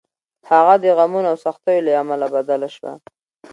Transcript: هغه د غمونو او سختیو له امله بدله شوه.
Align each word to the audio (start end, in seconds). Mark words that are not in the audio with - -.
هغه 0.49 0.73
د 0.83 0.85
غمونو 0.97 1.27
او 1.31 1.37
سختیو 1.45 1.85
له 1.85 1.91
امله 2.01 2.25
بدله 2.35 2.67
شوه. 2.75 2.93